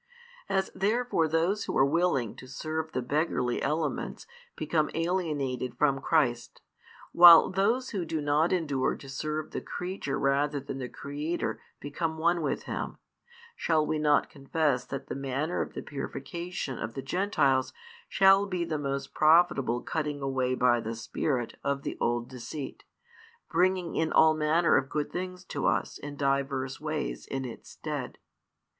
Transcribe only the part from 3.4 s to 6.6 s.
elements become alienated from Christ,